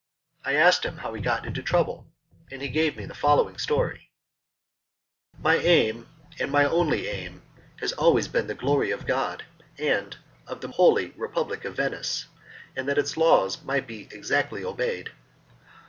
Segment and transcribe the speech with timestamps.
[0.43, 2.07] I asked him how he got into trouble,
[2.49, 4.09] and he told me the following story:
[5.39, 6.07] "My aim
[6.39, 7.43] and my only aim
[7.79, 9.43] has always been the glory of God,
[9.77, 10.17] and
[10.47, 12.25] of the holy Republic of Venice,
[12.75, 15.11] and that its laws may be exactly obeyed.